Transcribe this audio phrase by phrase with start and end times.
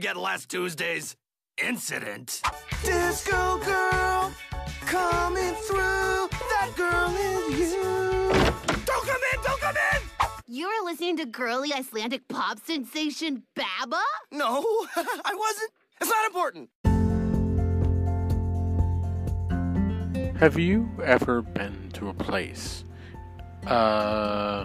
[0.00, 1.14] forget last Tuesday's
[1.62, 2.40] incident.
[2.82, 4.32] Disco girl,
[4.86, 6.26] coming through.
[6.30, 7.14] That girl
[7.50, 8.30] is you.
[8.86, 9.42] Don't come in!
[9.44, 10.00] Don't come in!
[10.46, 14.00] You're listening to girly Icelandic pop sensation BABBA?
[14.32, 14.64] No,
[14.96, 15.70] I wasn't.
[16.00, 16.70] It's not important.
[20.38, 22.84] Have you ever been to a place,
[23.66, 24.64] a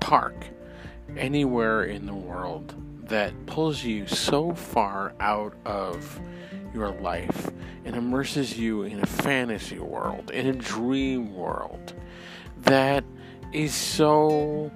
[0.00, 0.46] park,
[1.18, 2.79] anywhere in the world
[3.10, 6.20] that pulls you so far out of
[6.72, 7.50] your life
[7.84, 11.92] and immerses you in a fantasy world, in a dream world,
[12.58, 13.04] that
[13.52, 14.70] is so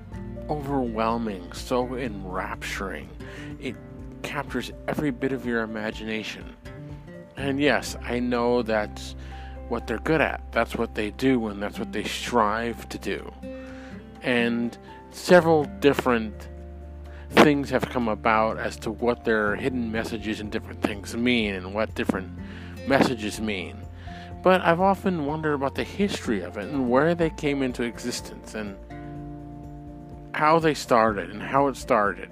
[0.51, 3.09] overwhelming, so enrapturing?
[3.61, 3.77] It
[4.23, 6.57] captures every bit of your imagination.
[7.37, 9.15] And yes, I know that's
[9.69, 10.43] what they're good at.
[10.51, 13.33] That's what they do, and that's what they strive to do.
[14.23, 14.77] And
[15.11, 16.49] several different
[17.35, 21.75] things have come about as to what their hidden messages and different things mean, and
[21.75, 22.31] what different
[22.87, 23.77] messages mean.
[24.43, 28.55] But I've often wondered about the history of it and where they came into existence
[28.55, 28.77] and
[30.35, 32.31] how they started and how it started.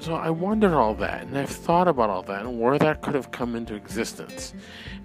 [0.00, 3.14] So I wondered all that, and I've thought about all that and where that could
[3.14, 4.54] have come into existence.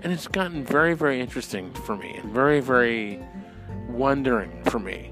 [0.01, 3.19] And it's gotten very, very interesting for me and very, very
[3.89, 5.11] wondering for me.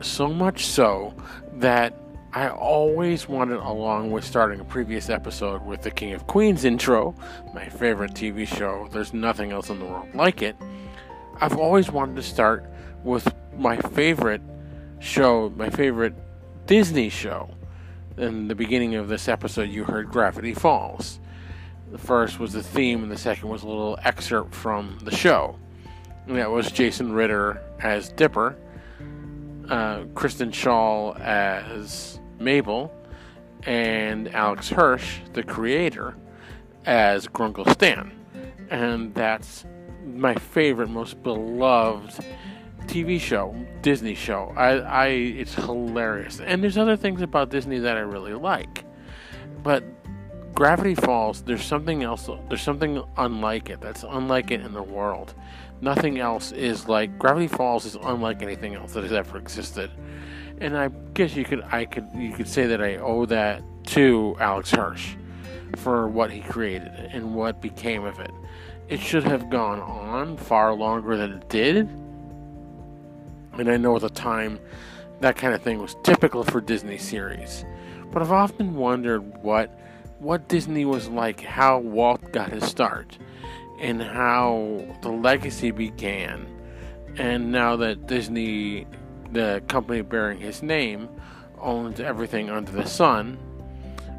[0.00, 1.14] So much so
[1.54, 1.94] that
[2.32, 7.14] I always wanted, along with starting a previous episode with the King of Queens intro,
[7.54, 10.56] my favorite TV show, there's nothing else in the world like it.
[11.40, 12.70] I've always wanted to start
[13.02, 14.42] with my favorite
[15.00, 16.14] show, my favorite
[16.66, 17.50] Disney show.
[18.16, 21.18] In the beginning of this episode, you heard Gravity Falls.
[21.90, 25.58] The first was the theme, and the second was a little excerpt from the show.
[26.26, 28.56] And that was Jason Ritter as Dipper,
[29.68, 32.92] uh, Kristen Schaal as Mabel,
[33.64, 36.16] and Alex Hirsch, the creator,
[36.86, 38.12] as Grunkle Stan.
[38.70, 39.64] And that's
[40.04, 42.24] my favorite, most beloved
[42.86, 44.52] TV show, Disney show.
[44.56, 46.40] I, I, it's hilarious.
[46.40, 48.84] And there's other things about Disney that I really like,
[49.62, 49.84] but
[50.54, 51.42] Gravity Falls.
[51.42, 52.28] There's something else.
[52.48, 53.80] There's something unlike it.
[53.80, 55.34] That's unlike it in the world.
[55.80, 59.90] Nothing else is like Gravity Falls is unlike anything else that has ever existed.
[60.60, 64.36] And I guess you could, I could, you could say that I owe that to
[64.40, 65.14] Alex Hirsch
[65.76, 68.32] for what he created and what became of it.
[68.88, 71.88] It should have gone on far longer than it did
[73.58, 74.58] and I know at the time
[75.20, 77.64] that kind of thing was typical for Disney series.
[78.12, 79.74] But I've often wondered what
[80.20, 83.18] what Disney was like, how Walt got his start,
[83.80, 86.46] and how the legacy began.
[87.16, 88.86] And now that Disney,
[89.32, 91.08] the company bearing his name,
[91.58, 93.38] owns everything under the sun,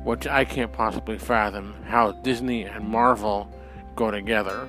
[0.03, 3.53] which I can't possibly fathom how Disney and Marvel
[3.95, 4.67] go together,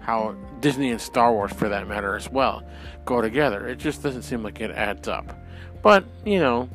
[0.00, 2.62] how Disney and Star Wars, for that matter, as well,
[3.04, 3.66] go together.
[3.66, 5.38] It just doesn't seem like it adds up.
[5.82, 6.68] But, you know,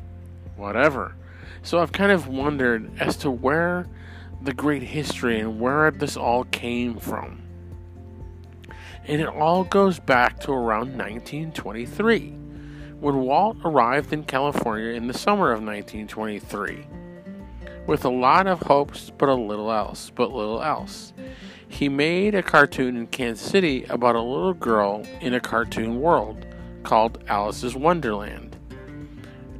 [0.56, 1.14] whatever.
[1.62, 3.86] So I've kind of wondered as to where
[4.42, 7.42] the great history and where this all came from.
[9.08, 12.28] And it all goes back to around 1923,
[13.00, 16.86] when Walt arrived in California in the summer of 1923.
[17.86, 21.14] With a lot of hopes, but a little else, but little else.
[21.68, 26.46] He made a cartoon in Kansas City about a little girl in a cartoon world
[26.82, 28.56] called Alice's Wonderland.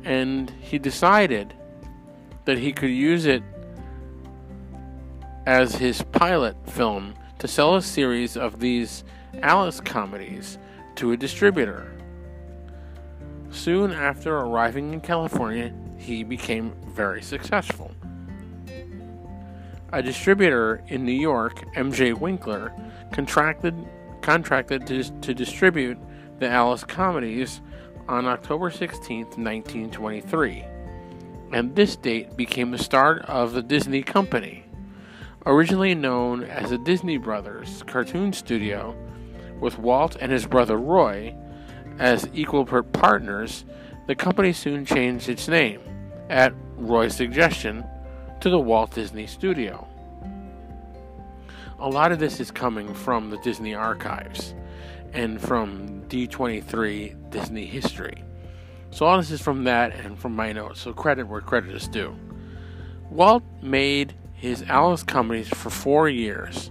[0.05, 1.55] And he decided
[2.45, 3.43] that he could use it
[5.47, 9.05] as his pilot film to sell a series of these
[9.43, 10.59] Alice comedies
[10.97, 11.93] to a distributor.
[13.51, 17.93] Soon after arriving in California, he became very successful.
[19.93, 22.73] A distributor in New York, MJ Winkler,
[23.13, 23.75] contracted
[24.21, 25.97] contracted to, to distribute
[26.39, 27.63] the Alice comedies
[28.09, 30.65] on October 16, 1923.
[31.53, 34.65] And this date became the start of the Disney Company.
[35.47, 38.95] Originally known as the Disney Brothers Cartoon Studio,
[39.61, 41.35] with Walt and his brother Roy
[41.99, 43.65] as equal partners,
[44.07, 45.81] the company soon changed its name,
[46.31, 47.85] at Roy's suggestion,
[48.41, 49.87] to the Walt Disney Studio.
[51.81, 54.55] A lot of this is coming from the Disney archives
[55.13, 58.25] and from D23 Disney history.
[58.91, 61.89] So all this is from that and from my notes, so credit where credit is
[61.89, 62.17] due.
[63.11, 66.71] Walt made his Alice comedies for four years,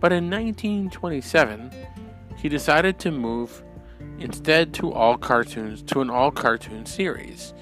[0.00, 1.70] but in 1927
[2.42, 3.62] he decided to move
[4.18, 7.54] instead to all cartoons to an all cartoon series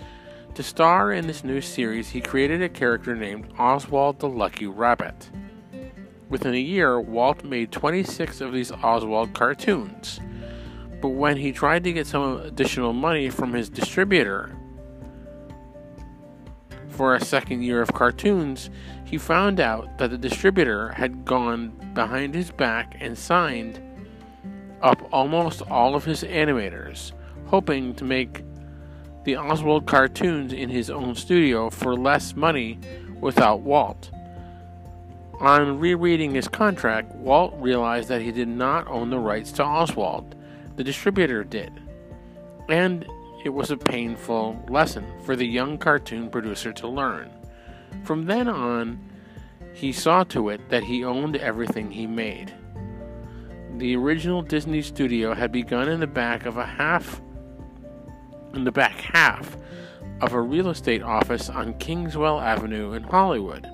[0.55, 5.31] To star in this new series, he created a character named Oswald the Lucky Rabbit.
[6.31, 10.19] Within a year, Walt made 26 of these Oswald cartoons.
[11.03, 14.57] But when he tried to get some additional money from his distributor
[16.89, 18.71] for a second year of cartoons,
[19.05, 23.81] he found out that the distributor had gone behind his back and signed
[24.83, 27.13] up almost all of his animators,
[27.47, 28.45] hoping to make
[29.25, 32.79] the Oswald cartoons in his own studio for less money
[33.21, 34.11] without Walt.
[35.41, 40.35] On rereading his contract, Walt realized that he did not own the rights to Oswald,
[40.77, 41.73] the distributor did.
[42.69, 43.07] And
[43.45, 47.31] it was a painful lesson for the young cartoon producer to learn.
[48.05, 49.01] From then on,
[49.73, 52.53] he saw to it that he owned everything he made.
[53.79, 57.21] The original Disney studio had begun in the back of a half
[58.55, 59.57] in the back half
[60.21, 63.67] of a real estate office on Kingswell Avenue in Hollywood.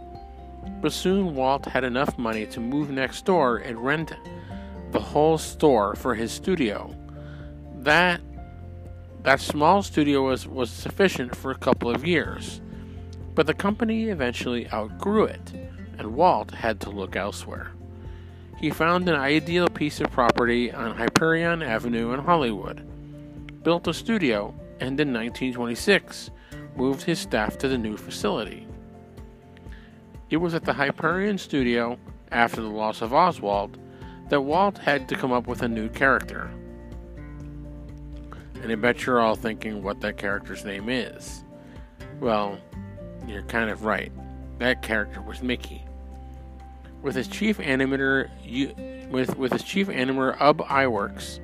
[0.81, 4.13] But soon Walt had enough money to move next door and rent
[4.93, 6.95] the whole store for his studio.
[7.79, 8.21] That
[9.23, 12.61] that small studio was, was sufficient for a couple of years,
[13.35, 15.53] but the company eventually outgrew it,
[15.99, 17.73] and Walt had to look elsewhere.
[18.57, 22.87] He found an ideal piece of property on Hyperion Avenue in Hollywood,
[23.63, 26.31] built a studio, and in 1926
[26.75, 28.67] moved his staff to the new facility.
[30.31, 31.99] It was at the Hyperion studio,
[32.33, 33.79] after the loss of Oswald,
[34.29, 36.51] that Walt had to come up with a new character.
[38.63, 41.45] And I bet you're all thinking what that character's name is.
[42.21, 42.59] Well,
[43.29, 44.11] you're kind of right.
[44.59, 45.86] That character was Mickey.
[47.07, 48.29] With his chief animator,
[49.13, 51.39] with with his chief animator Ub Iwerks,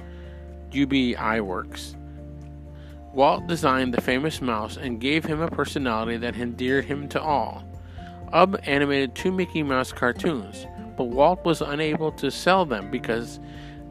[0.70, 1.94] UB Iwerks,
[3.14, 7.62] Walt designed the famous mouse and gave him a personality that endeared him to all.
[8.32, 10.66] Ub animated two Mickey Mouse cartoons,
[10.96, 13.38] but Walt was unable to sell them because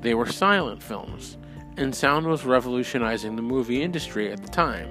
[0.02, 1.38] they were silent films,
[1.78, 4.90] and sound was revolutionizing the movie industry at the time.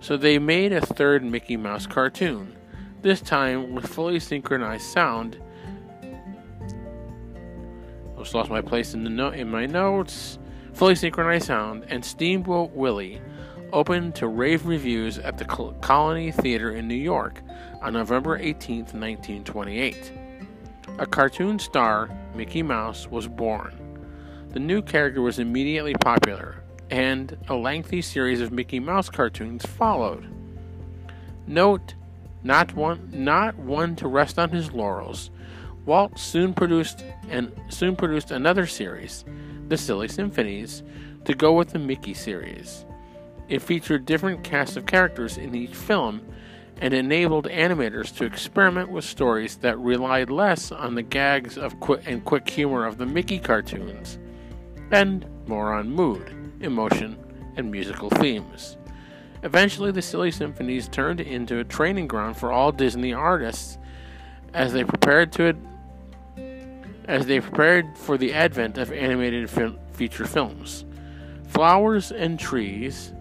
[0.00, 2.56] So they made a third Mickey Mouse cartoon,
[3.02, 5.38] this time with fully synchronized sound.
[8.34, 10.38] Lost my place in the no- in my notes.
[10.72, 13.20] Fully synchronized sound and Steamboat Willie
[13.72, 17.42] opened to rave reviews at the Colony Theater in New York
[17.82, 20.12] on November 18, 1928.
[20.98, 23.74] A cartoon star, Mickey Mouse, was born.
[24.50, 30.26] The new character was immediately popular, and a lengthy series of Mickey Mouse cartoons followed.
[31.46, 31.94] Note,
[32.42, 35.30] not one, not one to rest on his laurels,
[35.84, 39.24] Walt soon produced and soon produced another series,
[39.68, 40.82] The Silly Symphonies,
[41.24, 42.84] to go with the Mickey series.
[43.48, 46.22] It featured different casts of characters in each film
[46.80, 51.74] and enabled animators to experiment with stories that relied less on the gags of
[52.06, 54.18] and quick humor of the Mickey cartoons
[54.90, 57.16] and more on mood, emotion,
[57.56, 58.76] and musical themes.
[59.42, 63.78] Eventually, the Silly Symphonies turned into a training ground for all Disney artists
[64.54, 65.44] as they prepared to
[67.06, 69.50] as they prepared for the advent of animated
[69.92, 70.84] feature films.
[71.48, 73.12] Flowers and Trees,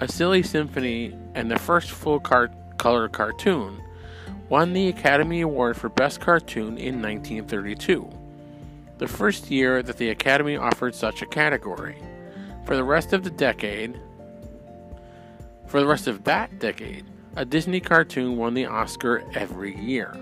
[0.00, 3.80] A Silly Symphony and the first full car- color cartoon,
[4.48, 8.10] won the Academy Award for Best Cartoon in 1932,
[8.98, 11.96] the first year that the Academy offered such a category.
[12.66, 13.98] For the rest of the decade,
[15.66, 20.12] for the rest of that decade, a Disney cartoon won the Oscar every year.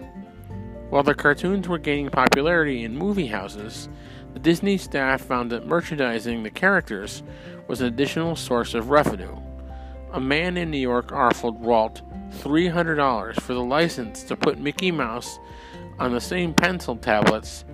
[0.91, 3.89] While the cartoons were gaining popularity in movie houses,
[4.33, 7.23] the Disney staff found that merchandising the characters
[7.67, 9.37] was an additional source of revenue
[10.13, 12.03] a man in New York offered Walt
[12.41, 15.39] $300 for the license to put Mickey Mouse
[15.99, 17.65] on the same pencil tablets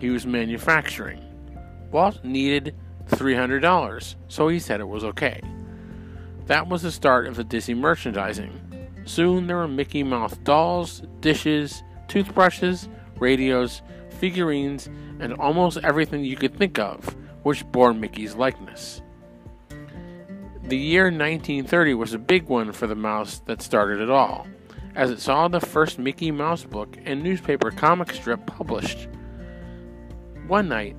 [0.00, 1.24] he was manufacturing.
[1.90, 2.74] Walt needed
[3.10, 5.40] $300, so he said it was okay.
[6.46, 8.60] That was the start of the Disney merchandising.
[9.04, 12.88] Soon there were Mickey Mouse dolls, dishes, toothbrushes,
[13.18, 13.82] radios,
[14.18, 14.88] figurines,
[15.20, 19.00] and almost everything you could think of which bore Mickey's likeness.
[20.64, 24.46] The year 1930 was a big one for the mouse that started it all,
[24.94, 29.08] as it saw the first Mickey Mouse book and newspaper comic strip published.
[30.46, 30.96] One night,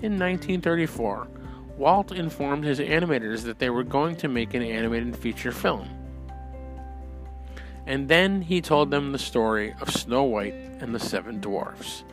[0.00, 1.28] in 1934,
[1.76, 5.88] Walt informed his animators that they were going to make an animated feature film.
[7.86, 12.04] And then he told them the story of Snow White and the Seven Dwarfs.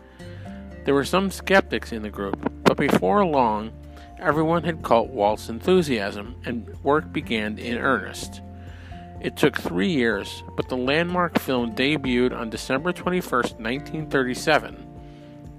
[0.86, 3.72] There were some skeptics in the group, but before long,
[4.18, 8.42] everyone had caught Walt's enthusiasm and work began in earnest.
[9.22, 14.88] It took three years, but the landmark film debuted on December 21, 1937,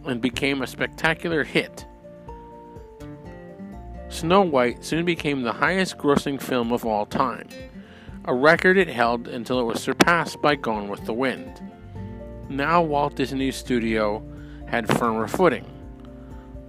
[0.07, 1.85] and became a spectacular hit.
[4.09, 7.49] Snow White soon became the highest grossing film of all time,
[8.27, 11.61] a record it held until it was surpassed by Gone with the Wind.
[12.49, 14.23] Now Walt Disney Studio
[14.67, 15.65] had firmer footing.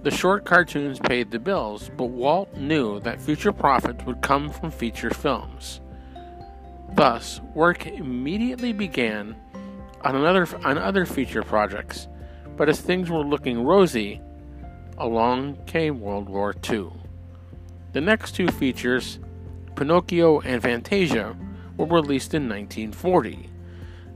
[0.02, 4.70] The short cartoons paid the bills, but Walt knew that future profits would come from
[4.70, 5.80] feature films.
[6.94, 9.36] Thus, work immediately began
[10.02, 12.08] on another on other feature projects,
[12.56, 14.20] but as things were looking rosy,
[14.98, 16.90] along came World War II.
[17.92, 19.20] The next two features,
[19.76, 21.36] Pinocchio and Fantasia,
[21.76, 23.50] were released in 1940.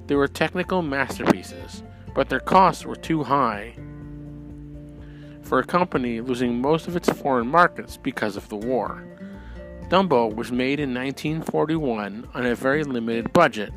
[0.07, 1.83] They were technical masterpieces,
[2.15, 3.77] but their costs were too high
[5.47, 9.05] for a company losing most of its foreign markets because of the war.
[9.89, 13.73] Dumbo was made in 1941 on a very limited budget,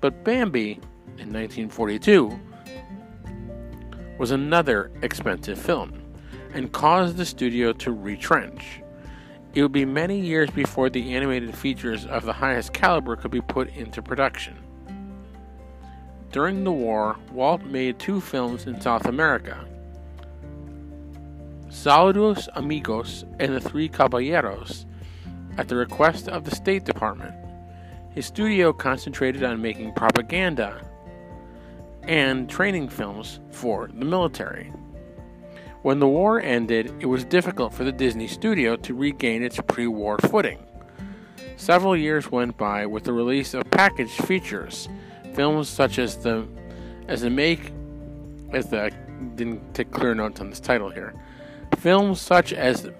[0.00, 0.72] but Bambi
[1.18, 2.38] in 1942
[4.18, 6.02] was another expensive film
[6.52, 8.80] and caused the studio to retrench.
[9.54, 13.40] It would be many years before the animated features of the highest caliber could be
[13.40, 14.56] put into production.
[16.32, 19.64] During the war, Walt made two films in South America
[21.68, 24.86] Saludos Amigos and The Three Caballeros
[25.56, 27.34] at the request of the State Department.
[28.10, 30.84] His studio concentrated on making propaganda
[32.02, 34.72] and training films for the military.
[35.84, 39.86] When the war ended, it was difficult for the Disney studio to regain its pre
[39.86, 40.64] war footing.
[41.58, 44.88] Several years went by with the release of packaged features,
[45.34, 46.48] films such as the
[47.06, 47.70] as the make
[48.54, 48.92] as the
[49.34, 51.12] didn't take clear notes on this title here.
[51.76, 52.90] Films such as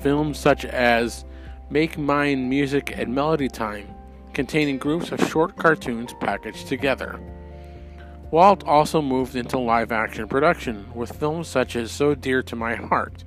[0.00, 1.24] films such as
[1.70, 3.88] Make Mine Music and Melody Time,
[4.34, 7.18] containing groups of short cartoons packaged together.
[8.32, 12.74] Walt also moved into live action production with films such as So Dear to My
[12.74, 13.24] Heart.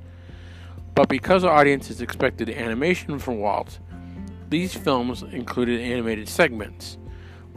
[0.96, 3.78] But because audiences expected animation from Walt,
[4.50, 6.98] these films included animated segments.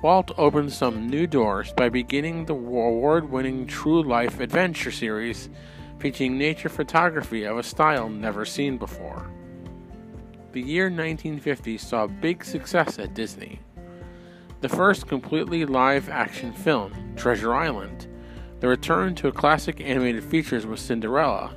[0.03, 5.49] Walt opened some new doors by beginning the award winning True Life Adventure series
[6.01, 9.31] featuring nature photography of a style never seen before.
[10.53, 13.61] The year 1950 saw big success at Disney.
[14.61, 18.09] The first completely live action film, Treasure Island,
[18.59, 21.55] the return to classic animated features with Cinderella,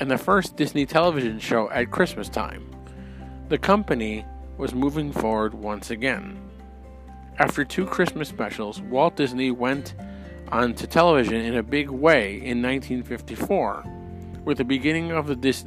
[0.00, 2.74] and the first Disney television show at Christmas time.
[3.50, 4.24] The company
[4.56, 6.40] was moving forward once again.
[7.38, 9.94] After two Christmas specials, Walt Disney went
[10.50, 13.84] onto television in a big way in 1954,
[14.46, 15.66] with the beginning of the Dis-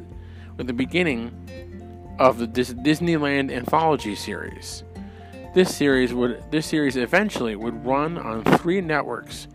[0.58, 4.84] with the beginning of the Dis- Disneyland anthology series.
[5.52, 9.48] This series would this series eventually would run on three networks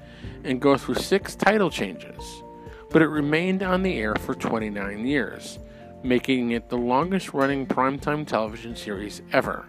[0.42, 2.42] and go through six title changes,
[2.90, 5.60] but it remained on the air for 29 years,
[6.02, 9.66] making it the longest running primetime television series ever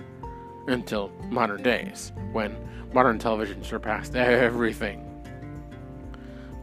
[0.66, 2.58] until modern days, when
[2.92, 5.06] modern television surpassed everything.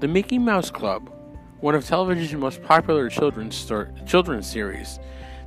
[0.00, 1.08] The Mickey Mouse Club,
[1.60, 3.64] one of television's most popular children's,
[4.06, 4.98] children's series,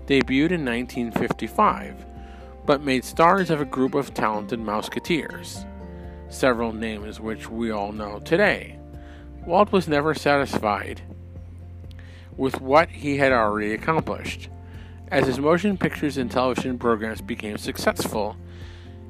[0.07, 2.05] debuted in 1955,
[2.65, 5.65] but made stars of a group of talented Mouseketeers,
[6.29, 8.79] several names which we all know today.
[9.45, 11.01] Walt was never satisfied
[12.37, 14.49] with what he had already accomplished.
[15.09, 18.35] As his motion pictures and television programs became successful,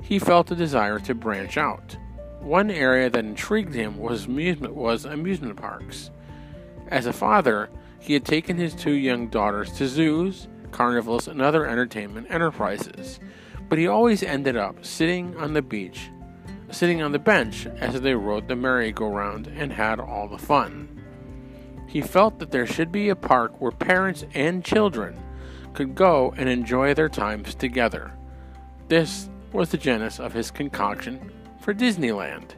[0.02, 1.98] he felt a desire to branch out.
[2.42, 6.12] One area that intrigued him was amusement, was amusement parks.
[6.90, 7.70] As a father,
[8.00, 13.20] he had taken his two young daughters to zoos, carnivals, and other entertainment enterprises,
[13.70, 16.10] but he always ended up sitting on the beach,
[16.72, 20.90] sitting on the bench as they rode the merry-go-round and had all the fun.
[21.88, 25.18] He felt that there should be a park where parents and children
[25.74, 28.12] could go and enjoy their times together.
[28.88, 31.32] This was the genesis of his concoction
[31.62, 32.52] for Disneyland.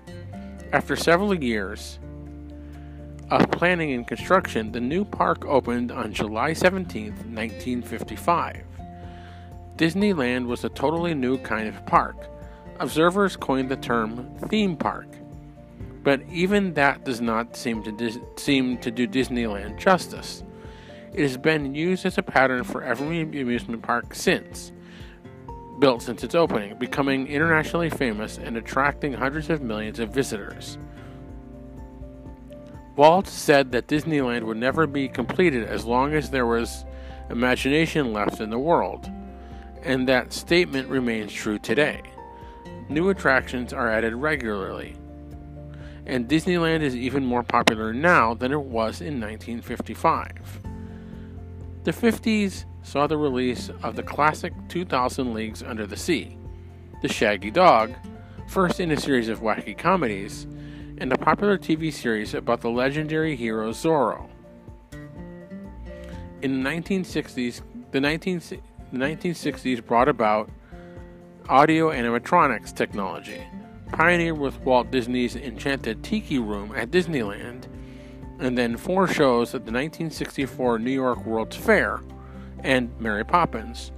[0.73, 1.99] After several years
[3.29, 8.63] of planning and construction, the new park opened on July 17, 1955.
[9.77, 12.15] Disneyland was a totally new kind of park.
[12.79, 15.07] Observers coined the term theme park,
[16.03, 20.43] but even that does not seem to dis- seem to do Disneyland justice.
[21.13, 24.71] It has been used as a pattern for every amusement park since
[25.79, 30.77] built since its opening, becoming internationally famous and attracting hundreds of millions of visitors.
[32.95, 36.83] Walt said that Disneyland would never be completed as long as there was
[37.29, 39.07] imagination left in the world,
[39.83, 42.01] and that statement remains true today.
[42.89, 44.95] New attractions are added regularly,
[46.05, 50.61] and Disneyland is even more popular now than it was in 1955.
[51.83, 56.37] The 50s saw the release of the classic 2000 Leagues Under the Sea,
[57.01, 57.93] The Shaggy Dog,
[58.47, 60.47] first in a series of wacky comedies,
[60.99, 64.29] and a popular TV series about the legendary hero Zorro.
[66.41, 68.41] In the 1960s, the, 19,
[68.91, 70.49] the 1960s brought about
[71.49, 73.41] audio animatronics technology,
[73.91, 77.65] pioneered with Walt Disney's Enchanted Tiki Room at Disneyland,
[78.39, 82.01] and then four shows at the 1964 New York World's Fair
[82.63, 83.91] and Mary Poppins,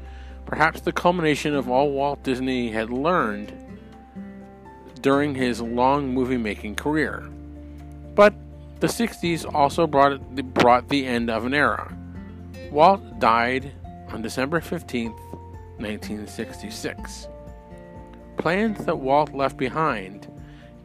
[0.45, 3.53] perhaps the culmination of all Walt Disney had learned
[5.01, 7.29] during his long movie making career.
[8.15, 8.33] But
[8.79, 10.19] the 60s also brought,
[10.53, 11.95] brought the end of an era.
[12.71, 13.71] Walt died
[14.11, 15.11] on December 15,
[15.77, 17.27] 1966.
[18.37, 20.27] Plans that Walt left behind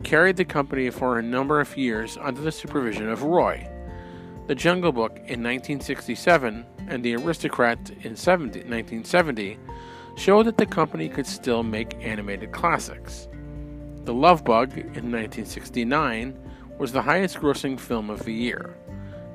[0.03, 3.69] carried the company for a number of years under the supervision of Roy.
[4.47, 9.59] The Jungle Book in 1967 and The Aristocats in 70, 1970
[10.17, 13.29] showed that the company could still make animated classics.
[14.05, 16.39] The Love Bug in 1969
[16.79, 18.77] was the highest grossing film of the year.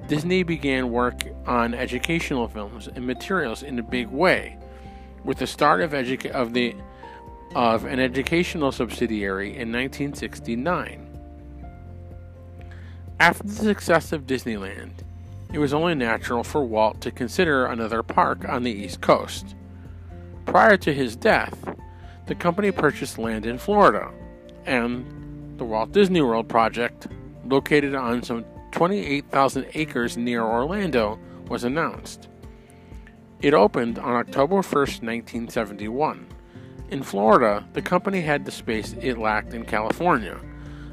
[0.09, 4.57] Disney began work on educational films and materials in a big way,
[5.23, 6.75] with the start of, of, the,
[7.53, 11.05] of an educational subsidiary in 1969.
[13.19, 14.93] After the success of Disneyland,
[15.53, 19.53] it was only natural for Walt to consider another park on the East Coast.
[20.47, 21.55] Prior to his death,
[22.25, 24.12] the company purchased land in Florida
[24.65, 27.05] and the Walt Disney World project,
[27.45, 32.27] located on some 28,000 acres near Orlando, was announced.
[33.41, 36.27] It opened on October 1, 1971.
[36.91, 40.39] In Florida, the company had the space it lacked in California.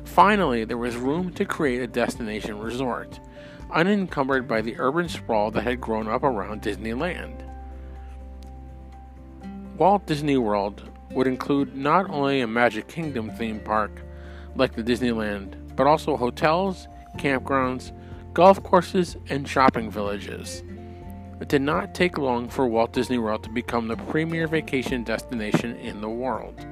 [0.05, 3.19] Finally, there was room to create a destination resort,
[3.71, 7.43] unencumbered by the urban sprawl that had grown up around Disneyland.
[9.77, 14.03] Walt Disney World would include not only a Magic Kingdom theme park
[14.55, 17.93] like the Disneyland, but also hotels, campgrounds,
[18.35, 20.63] golf courses, and shopping villages.
[21.41, 25.77] It did not take long for Walt Disney World to become the premier vacation destination
[25.77, 26.67] in the world.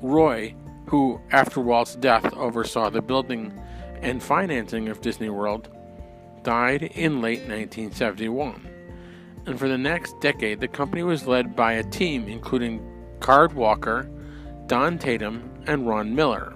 [0.00, 0.54] Roy,
[0.86, 3.52] who after Walt's death oversaw the building
[4.00, 5.68] and financing of Disney World,
[6.42, 8.68] died in late 1971
[9.48, 12.86] and for the next decade, the company was led by a team including
[13.20, 14.08] Card Walker,
[14.66, 16.54] Don Tatum, and Ron Miller,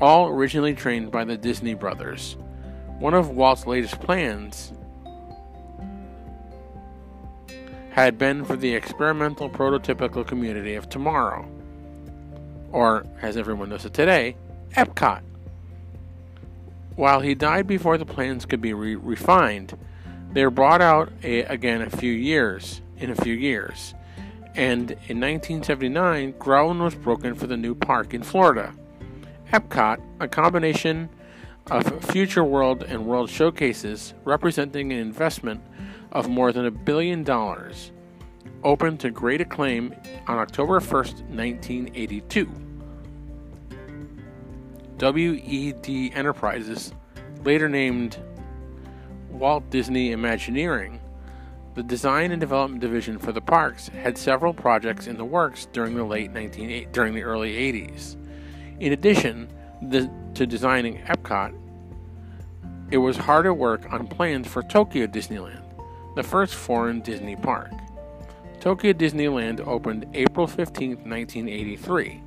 [0.00, 2.36] all originally trained by the Disney brothers.
[2.98, 4.72] One of Walt's latest plans
[7.90, 11.48] had been for the experimental prototypical community of tomorrow,
[12.72, 14.36] or as everyone knows it today,
[14.72, 15.22] Epcot.
[16.94, 19.78] While he died before the plans could be re- refined,
[20.32, 23.94] they were brought out a, again a few years in a few years,
[24.54, 28.74] and in 1979, ground was broken for the new park in Florida.
[29.52, 31.08] Epcot, a combination
[31.70, 35.60] of Future World and World Showcases, representing an investment
[36.10, 37.92] of more than a billion dollars,
[38.64, 39.94] opened to great acclaim
[40.26, 42.50] on October 1st, 1982.
[44.98, 46.92] WED Enterprises,
[47.44, 48.18] later named
[49.30, 51.00] Walt Disney Imagineering,
[51.74, 55.94] the design and development division for the parks had several projects in the works during
[55.94, 58.16] the late 19 during the early 80s.
[58.80, 59.48] In addition
[59.80, 61.54] the, to designing Epcot,
[62.90, 65.62] it was hard at work on plans for Tokyo Disneyland,
[66.14, 67.70] the first foreign Disney park.
[68.60, 72.22] Tokyo Disneyland opened April 15, 1983,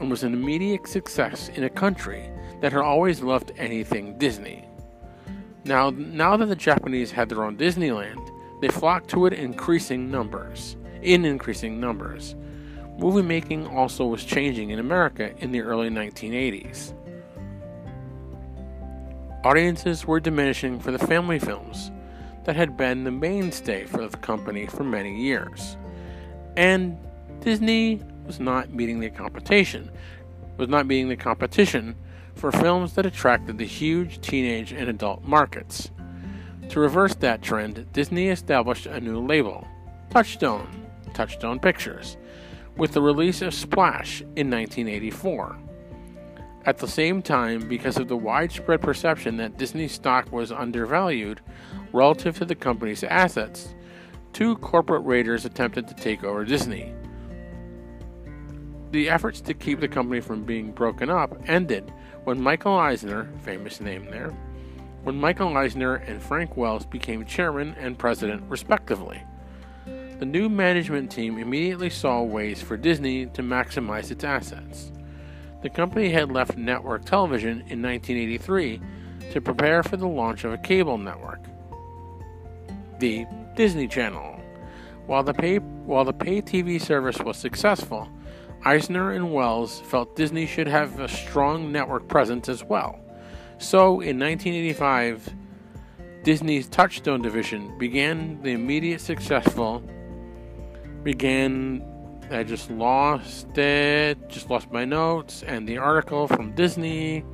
[0.00, 4.64] and was an immediate success in a country that had always loved anything Disney.
[5.64, 10.10] Now, now that the Japanese had their own Disneyland, they flocked to it in increasing
[10.10, 10.76] numbers.
[11.02, 12.34] In increasing numbers,
[12.98, 16.92] movie making also was changing in America in the early 1980s.
[19.44, 21.90] Audiences were diminishing for the family films
[22.44, 25.76] that had been the mainstay for the company for many years,
[26.56, 26.98] and
[27.40, 29.90] Disney was not meeting the competition.
[30.56, 31.94] Was not meeting the competition
[32.34, 35.90] for films that attracted the huge teenage and adult markets.
[36.70, 39.66] To reverse that trend, Disney established a new label,
[40.10, 40.68] Touchstone,
[41.14, 42.16] Touchstone Pictures,
[42.76, 45.58] with the release of Splash in 1984.
[46.66, 51.40] At the same time, because of the widespread perception that Disney stock was undervalued,
[51.92, 53.74] relative to the company's assets,
[54.32, 56.92] two corporate raiders attempted to take over Disney.
[58.90, 61.92] The efforts to keep the company from being broken up ended
[62.24, 64.30] when Michael Eisner, famous name there,
[65.04, 69.22] when Michael Eisner and Frank Wells became chairman and president, respectively.
[70.18, 74.90] The new management team immediately saw ways for Disney to maximize its assets.
[75.62, 78.80] The company had left network television in 1983
[79.32, 81.40] to prepare for the launch of a cable network,
[82.98, 83.26] the
[83.56, 84.40] Disney Channel.
[85.04, 88.08] While the pay, while the pay TV service was successful,
[88.64, 92.98] Eisner and Wells felt Disney should have a strong network presence as well.
[93.58, 95.34] So, in 1985,
[96.22, 99.82] Disney's Touchstone division began the immediate successful
[101.06, 101.84] began
[102.32, 107.24] I just lost it, just lost my notes, and the article from Disney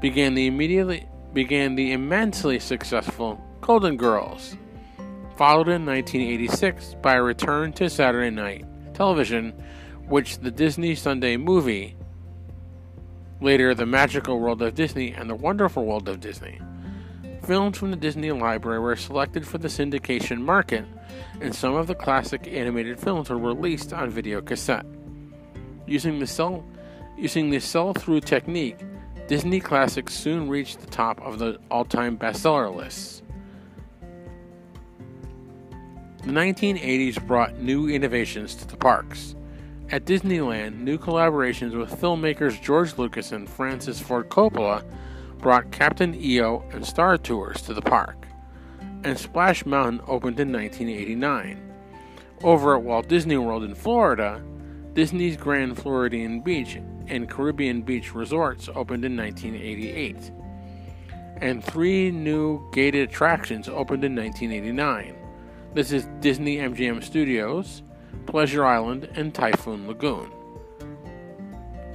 [0.00, 4.56] began the immediately began the immensely successful Golden Girls,
[5.36, 9.52] followed in 1986 by a return to Saturday night television,
[10.08, 11.96] which the Disney Sunday movie,
[13.42, 16.58] later The Magical World of Disney and The Wonderful World of Disney.
[17.42, 20.86] Films from the Disney Library were selected for the syndication market,
[21.40, 24.86] and some of the classic animated films were released on video cassette.
[25.86, 26.64] Using the sell
[27.16, 28.78] using the sell-through technique,
[29.28, 33.22] Disney classics soon reached the top of the all-time bestseller lists.
[36.24, 39.36] The 1980s brought new innovations to the parks.
[39.90, 44.82] At Disneyland, new collaborations with filmmakers George Lucas and Francis Ford Coppola
[45.38, 48.26] brought Captain EO and Star Tours to the park,
[49.04, 51.72] and Splash Mountain opened in 1989.
[52.42, 54.42] Over at Walt Disney World in Florida,
[54.94, 60.32] Disney's Grand Floridian Beach and Caribbean Beach resorts opened in 1988,
[61.40, 65.16] and three new gated attractions opened in 1989.
[65.74, 67.82] This is Disney MGM Studios,
[68.26, 70.30] Pleasure Island, and Typhoon Lagoon.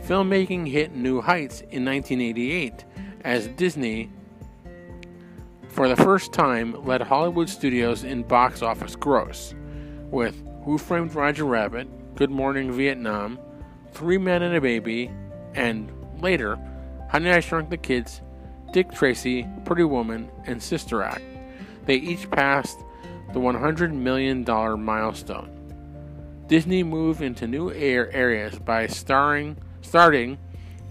[0.03, 2.85] Filmmaking hit new heights in 1988
[3.23, 4.09] as Disney,
[5.79, 9.55] for the first time, led Hollywood studios in box office gross,
[10.11, 13.39] with Who Framed Roger Rabbit, Good Morning Vietnam,
[13.93, 15.09] Three Men and a Baby,
[15.55, 15.89] and
[16.19, 16.59] later,
[17.09, 18.19] Honey I Shrunk the Kids,
[18.73, 21.23] Dick Tracy, Pretty Woman, and Sister Act.
[21.85, 22.79] They each passed
[23.31, 24.43] the $100 million
[24.83, 26.43] milestone.
[26.47, 30.39] Disney moved into new air areas by starring, starting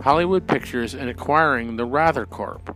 [0.01, 2.75] Hollywood Pictures and acquiring the Wrather Corp.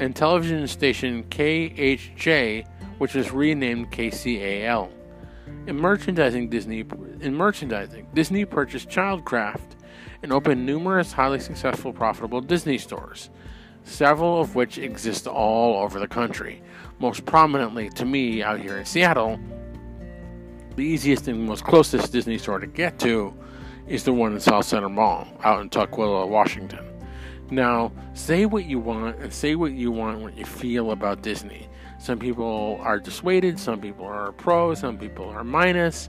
[0.00, 2.66] and television station KHJ,
[2.98, 4.90] which was renamed KCAL.
[5.66, 6.84] In merchandising, Disney
[7.20, 9.76] in merchandising, Disney purchased Childcraft
[10.22, 13.30] and opened numerous highly successful, profitable Disney stores,
[13.84, 16.62] several of which exist all over the country.
[16.98, 19.38] Most prominently to me out here in Seattle,
[20.76, 23.34] the easiest and most closest Disney store to get to
[23.86, 26.89] is the one in Southcenter Mall out in Tukwila, Washington.
[27.50, 31.68] Now, say what you want and say what you want, what you feel about Disney.
[31.98, 36.08] Some people are dissuaded, some people are pro, some people are minus.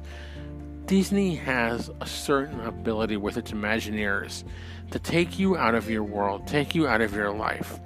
[0.86, 4.44] Disney has a certain ability with its Imagineers
[4.92, 7.80] to take you out of your world, take you out of your life,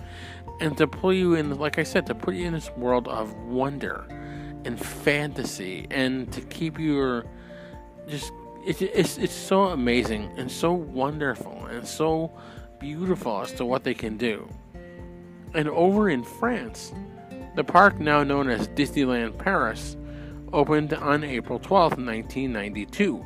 [0.60, 3.34] and to pull you in, like I said, to put you in this world of
[3.44, 4.06] wonder
[4.66, 7.26] and fantasy, and to keep your
[8.08, 8.32] just
[8.66, 12.32] it's, it's, it's so amazing and so wonderful and so
[12.80, 14.48] beautiful as to what they can do.
[15.54, 16.94] And over in France,
[17.56, 19.96] the park now known as Disneyland Paris
[20.52, 23.26] opened on April 12, 1992.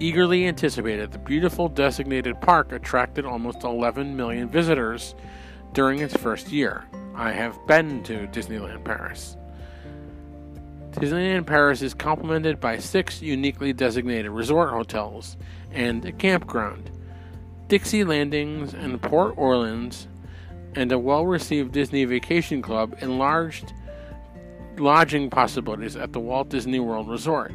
[0.00, 5.14] Eagerly anticipated, the beautiful designated park attracted almost 11 million visitors
[5.74, 6.84] during its first year.
[7.14, 9.36] I have been to Disneyland Paris.
[10.92, 15.36] Disneyland Paris is complemented by six uniquely designated resort hotels
[15.70, 16.90] and a campground,
[17.68, 20.08] Dixie Landings and Port Orleans,
[20.74, 23.72] and a well received Disney Vacation Club enlarged
[24.78, 27.52] lodging possibilities at the Walt Disney World Resort,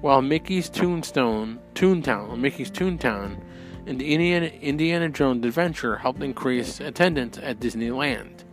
[0.00, 3.42] while Mickey's Toonstone, Toontown, Mickey's Toontown,
[3.86, 8.44] and Indiana, Indiana Jones Adventure helped increase attendance at Disneyland.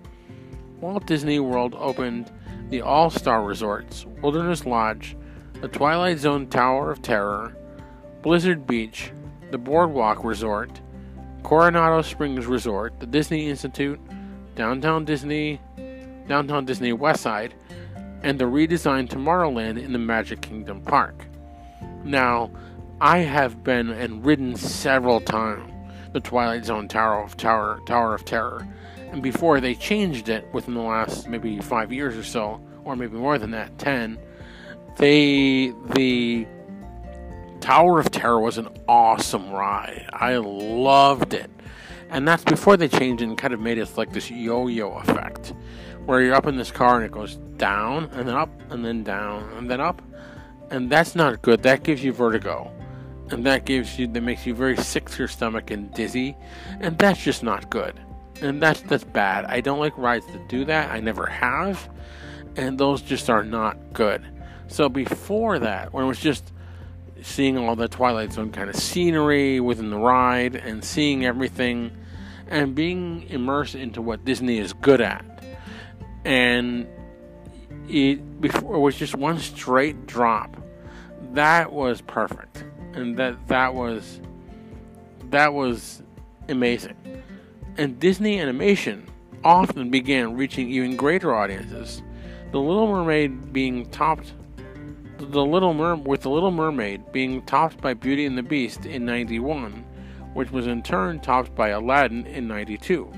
[0.79, 2.31] Walt Disney World opened
[2.69, 5.15] the All Star Resorts, Wilderness Lodge,
[5.61, 7.55] the Twilight Zone Tower of Terror,
[8.21, 9.11] Blizzard Beach,
[9.51, 10.81] the Boardwalk Resort,
[11.47, 14.01] Coronado Springs Resort, the Disney Institute,
[14.55, 15.61] Downtown Disney,
[16.27, 17.53] Downtown Disney Westside,
[18.21, 21.25] and the redesigned Tomorrowland in the Magic Kingdom Park.
[22.03, 22.51] Now,
[22.99, 25.71] I have been and ridden several times
[26.11, 28.67] the Twilight Zone Tower of Tower Tower of Terror,
[29.13, 33.15] And before they changed it within the last maybe five years or so, or maybe
[33.15, 34.17] more than that, ten,
[34.97, 36.45] they the
[37.67, 40.09] Tower of Terror was an awesome ride.
[40.13, 41.51] I loved it.
[42.09, 45.53] And that's before they changed and kind of made it like this yo yo effect.
[46.05, 49.03] Where you're up in this car and it goes down and then up and then
[49.03, 50.01] down and then up.
[50.71, 51.61] And that's not good.
[51.63, 52.71] That gives you vertigo.
[53.31, 56.37] And that gives you that makes you very sick to your stomach and dizzy.
[56.79, 57.99] And that's just not good.
[58.41, 59.43] And that's that's bad.
[59.43, 60.89] I don't like rides that do that.
[60.91, 61.89] I never have.
[62.55, 64.25] And those just are not good.
[64.67, 66.53] So before that, when it was just
[67.21, 71.91] seeing all the Twilight Zone kind of scenery within the ride and seeing everything
[72.47, 75.25] and being immersed into what Disney is good at.
[76.25, 76.87] And
[77.89, 80.57] it before it was just one straight drop.
[81.33, 82.63] That was perfect.
[82.93, 84.21] And that that was
[85.29, 86.01] that was
[86.49, 86.95] amazing.
[87.77, 89.07] And Disney animation
[89.43, 92.01] often began reaching even greater audiences.
[92.51, 94.33] The Little Mermaid being topped
[95.17, 99.05] the Little Mer- with The Little Mermaid being topped by Beauty and the Beast in
[99.05, 99.83] 91,
[100.33, 103.11] which was in turn topped by Aladdin in 92.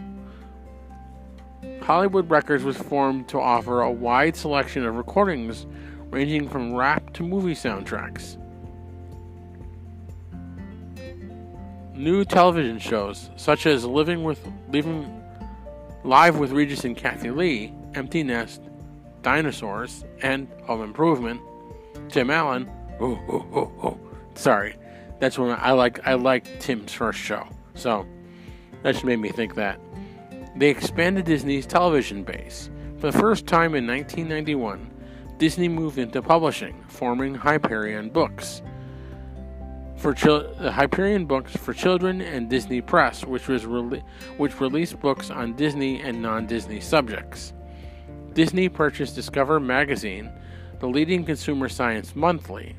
[1.81, 5.65] Hollywood Records was formed to offer a wide selection of recordings
[6.09, 8.37] ranging from rap to movie soundtracks.
[11.95, 14.39] New television shows such as Living with
[14.71, 15.21] Living
[16.05, 18.61] Live with Regis and Kathie Lee, Empty Nest,
[19.21, 21.41] Dinosaurs, and Home Improvement
[22.09, 22.69] Tim Allen.
[22.99, 23.99] Oh, oh, oh, oh.
[24.35, 24.75] Sorry,
[25.19, 27.47] that's when I like I like Tim's first show.
[27.75, 28.05] So
[28.83, 29.79] that just made me think that
[30.55, 32.69] they expanded Disney's television base.
[32.97, 34.91] For the first time in 1991,
[35.37, 38.61] Disney moved into publishing, forming Hyperion Books
[39.95, 44.03] for chil- uh, Hyperion Books for Children and Disney Press, which was re-
[44.37, 47.53] which released books on Disney and non-Disney subjects.
[48.33, 50.31] Disney purchased Discover magazine
[50.79, 52.75] the leading consumer science monthly.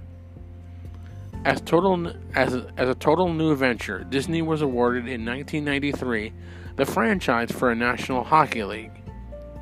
[1.45, 6.33] As, total, as, a, as a total new venture, Disney was awarded in 1993
[6.77, 9.03] the franchise for a National Hockey League,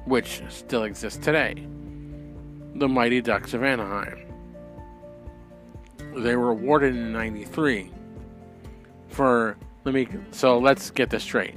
[0.05, 1.67] which still exists today
[2.75, 4.25] the Mighty Ducks of Anaheim.
[6.17, 7.91] They were awarded in 93
[9.09, 11.57] for let me so let's get this straight.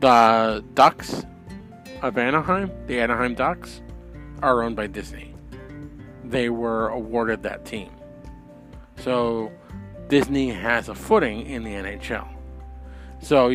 [0.00, 1.24] The Ducks
[2.02, 3.80] of Anaheim, the Anaheim Ducks,
[4.42, 5.27] are owned by Disney
[6.30, 7.90] they were awarded that team.
[8.96, 9.52] So
[10.08, 12.28] Disney has a footing in the NHL.
[13.20, 13.48] So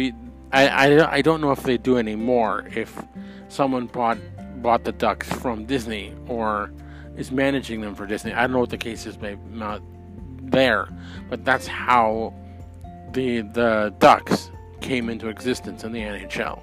[0.51, 3.01] I, I, I don't know if they do anymore if
[3.47, 4.17] someone bought
[4.62, 6.71] bought the Ducks from Disney or
[7.17, 8.33] is managing them for Disney.
[8.33, 9.81] I don't know what the case is maybe not
[10.41, 10.88] there,
[11.29, 12.33] but that's how
[13.12, 16.62] the the Ducks came into existence in the NHL.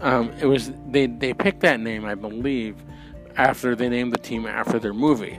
[0.00, 2.76] Um, it was they they picked that name, I believe,
[3.38, 5.38] after they named the team after their movie.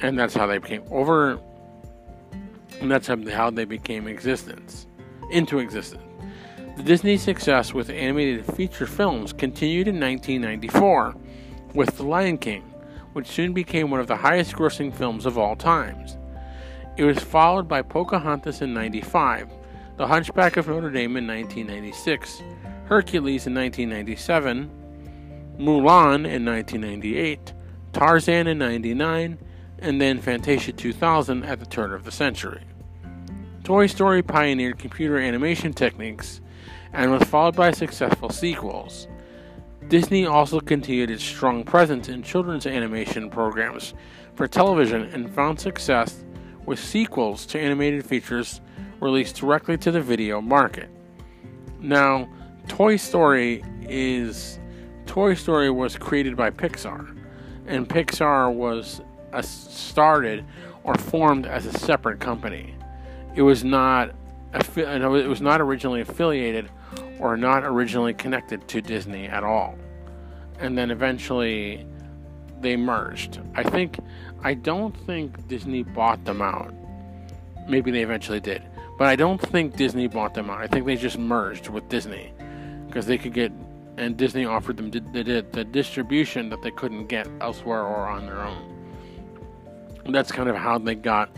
[0.00, 1.40] And that's how they became over
[2.80, 4.86] and that's how they became existence
[5.30, 6.02] into existence.
[6.76, 11.14] The Disney success with animated feature films continued in 1994
[11.74, 12.62] with The Lion King,
[13.12, 16.16] which soon became one of the highest grossing films of all times.
[16.96, 19.50] It was followed by Pocahontas in 95,
[19.96, 22.42] The Hunchback of Notre Dame in 1996,
[22.86, 24.81] Hercules in 1997,
[25.58, 27.52] Mulan in 1998,
[27.92, 29.38] Tarzan in 99,
[29.78, 32.62] and then Fantasia 2000 at the turn of the century.
[33.64, 36.40] Toy Story pioneered computer animation techniques
[36.92, 39.08] and was followed by successful sequels.
[39.88, 43.94] Disney also continued its strong presence in children's animation programs
[44.34, 46.24] for television and found success
[46.64, 48.60] with sequels to animated features
[49.00, 50.88] released directly to the video market.
[51.80, 52.28] Now,
[52.68, 54.58] Toy Story is
[55.06, 57.16] Toy Story was created by Pixar,
[57.66, 59.00] and Pixar was
[59.32, 60.44] uh, started
[60.84, 62.74] or formed as a separate company.
[63.34, 64.14] It was not
[64.54, 66.70] it was not originally affiliated
[67.18, 69.76] or not originally connected to Disney at all.
[70.58, 71.86] And then eventually
[72.60, 73.40] they merged.
[73.54, 73.98] I think
[74.42, 76.74] I don't think Disney bought them out.
[77.68, 78.62] Maybe they eventually did.
[78.98, 80.60] But I don't think Disney bought them out.
[80.60, 82.32] I think they just merged with Disney
[82.86, 83.52] because they could get
[83.98, 88.40] and Disney offered them the, the distribution that they couldn't get elsewhere or on their
[88.40, 88.68] own.
[90.04, 91.30] And that's kind of how they got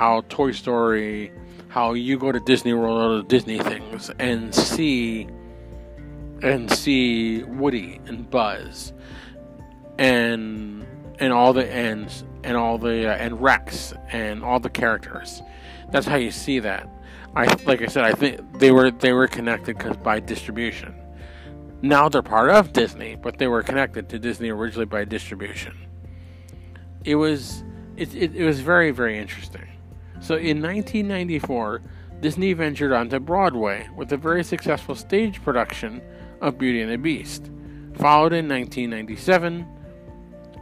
[0.00, 1.30] how Toy Story,
[1.68, 5.28] how you go to Disney World or Disney things and see
[6.42, 8.94] and see Woody and Buzz
[9.98, 10.86] and
[11.18, 15.42] and all the ends and all the uh, and Rex and all the characters.
[15.90, 16.88] That's how you see that.
[17.36, 20.94] I like I said, I think they were they were connected because by distribution
[21.82, 25.76] Now they're part of Disney, but they were connected to Disney originally by distribution.
[27.04, 27.64] It was
[27.96, 29.66] it, it, it was very very interesting.
[30.20, 31.80] So in 1994,
[32.20, 36.02] Disney ventured onto Broadway with a very successful stage production
[36.42, 37.50] of Beauty and the Beast,
[37.94, 39.66] followed in 1997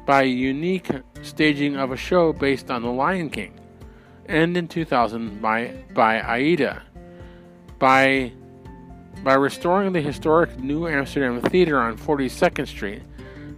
[0.07, 0.89] by a unique
[1.23, 3.59] staging of a show based on The Lion King,
[4.27, 6.83] and in 2000 by by Aida.
[7.81, 8.33] By
[9.23, 13.03] by restoring the historic New Amsterdam Theater on 42nd Street,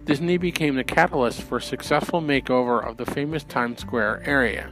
[0.05, 4.71] Disney became the catalyst for successful makeover of the famous Times Square area.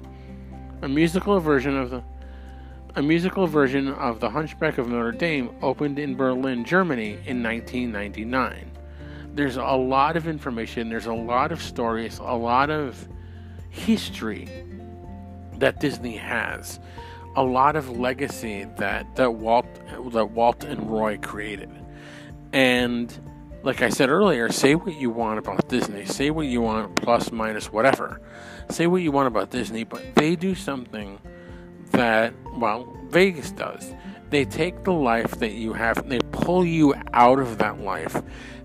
[0.82, 2.04] A musical version of the
[2.96, 8.72] a musical version of The Hunchback of Notre Dame opened in Berlin, Germany in 1999.
[9.36, 13.08] There's a lot of information, there's a lot of stories, a lot of
[13.70, 14.50] history
[15.60, 16.80] that Disney has
[17.40, 19.66] a lot of legacy that that Walt
[20.12, 21.72] that Walt and Roy created.
[22.52, 23.18] And
[23.64, 27.32] like I said earlier, say what you want about Disney, say what you want plus
[27.32, 28.20] minus whatever.
[28.70, 31.18] Say what you want about Disney, but they do something
[31.92, 33.94] that well, Vegas does.
[34.32, 38.22] They take the life that you have, they pull you out of that life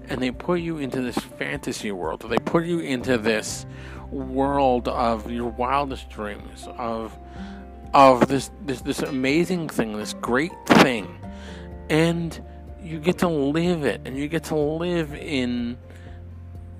[0.08, 2.28] and they put you into this fantasy world.
[2.28, 3.66] They put you into this
[4.10, 7.16] world of your wildest dreams of
[7.94, 11.16] of this this this amazing thing, this great thing,
[11.88, 12.44] and
[12.82, 15.78] you get to live it, and you get to live in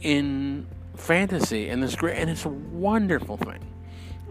[0.03, 3.65] in fantasy, and this great, and it's a wonderful thing.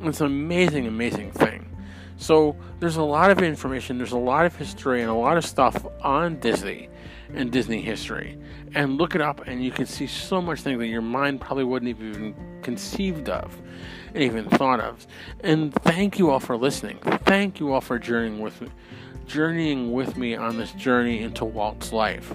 [0.04, 1.70] It's an amazing, amazing thing.
[2.18, 5.46] So there's a lot of information, there's a lot of history, and a lot of
[5.46, 6.90] stuff on Disney
[7.34, 8.38] and Disney history.
[8.76, 11.64] And look it up, and you can see so much things that your mind probably
[11.64, 13.58] wouldn't have even conceived of
[14.16, 15.06] even thought of.
[15.42, 16.98] And thank you all for listening.
[17.26, 18.70] Thank you all for journeying with me,
[19.26, 22.34] journeying with me on this journey into Walt's life,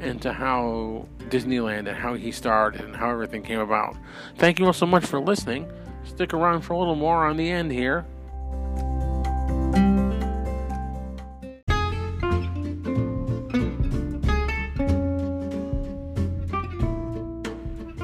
[0.00, 3.96] into how Disneyland and how he started and how everything came about.
[4.36, 5.70] Thank you all so much for listening.
[6.04, 8.06] Stick around for a little more on the end here.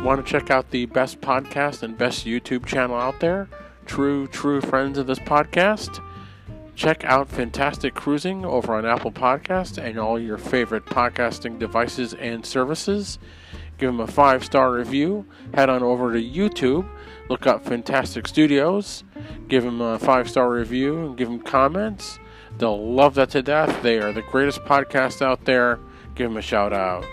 [0.03, 3.49] Want to check out the best podcast and best YouTube channel out there?
[3.87, 6.03] True, true friends of this podcast?
[6.75, 12.45] Check out Fantastic Cruising over on Apple Podcast and all your favorite podcasting devices and
[12.45, 13.21] services.
[13.79, 15.25] Give them a five star review.
[15.55, 16.89] Head on over to YouTube.
[17.29, 19.05] Look up Fantastic Studios.
[19.47, 22.19] Give them a five star review and give them comments.
[22.59, 23.83] They'll love that to death.
[23.85, 25.79] They are the greatest podcast out there.
[26.17, 27.05] Give them a shout out.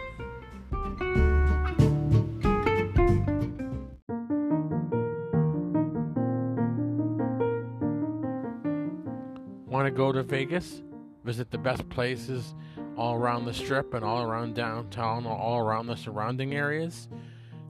[9.89, 10.83] To go to Vegas?
[11.23, 12.53] Visit the best places
[12.95, 17.09] all around the strip and all around downtown, all around the surrounding areas?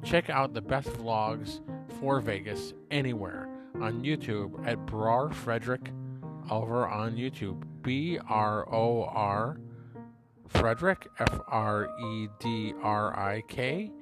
[0.04, 1.62] Check out the best vlogs
[1.98, 3.48] for Vegas anywhere
[3.80, 5.94] on YouTube at Bror Fredrik
[6.52, 7.64] over on YouTube.
[7.84, 9.58] B R O R
[10.50, 13.94] Fredrik, F R E D R I K,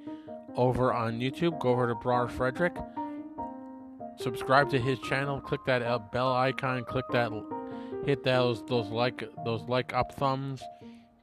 [0.56, 1.60] over on YouTube.
[1.60, 2.76] Go over to Bror Fredrik.
[4.18, 5.40] Subscribe to his channel.
[5.40, 6.84] Click that bell icon.
[6.84, 7.30] Click that
[8.08, 10.62] hit those those like those like up thumbs.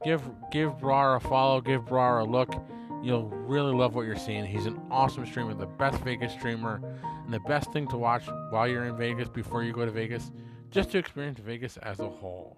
[0.04, 0.22] Give
[0.52, 2.54] give Bror a follow, give Bror a look.
[3.02, 4.44] You'll really love what you're seeing.
[4.44, 6.80] He's an awesome streamer, the best Vegas streamer,
[7.24, 10.30] and the best thing to watch while you're in Vegas before you go to Vegas,
[10.70, 12.56] just to experience Vegas as a whole.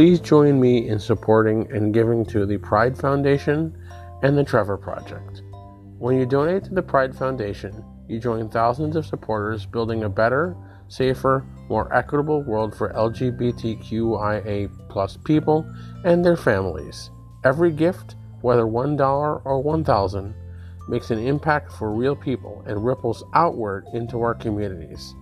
[0.00, 3.76] Please join me in supporting and giving to the Pride Foundation
[4.22, 5.42] and the Trevor Project.
[5.98, 10.56] When you donate to the Pride Foundation, you join thousands of supporters building a better,
[10.88, 14.70] safer, more equitable world for LGBTQIA
[15.22, 15.70] people
[16.06, 17.10] and their families.
[17.44, 20.34] Every gift, whether $1 or 1000
[20.88, 25.14] makes an impact for real people and ripples outward into our communities.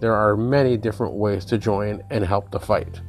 [0.00, 3.00] There are many different ways to join and help the fight.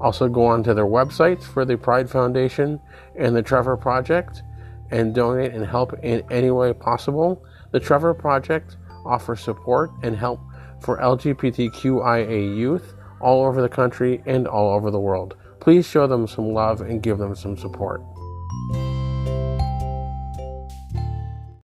[0.00, 2.80] Also, go on to their websites for the Pride Foundation
[3.16, 4.42] and the Trevor Project
[4.90, 7.44] and donate and help in any way possible.
[7.70, 10.40] The Trevor Project offers support and help
[10.80, 15.36] for LGBTQIA youth all over the country and all over the world.
[15.60, 18.02] Please show them some love and give them some support.